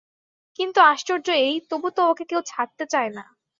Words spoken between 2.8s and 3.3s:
চায় না।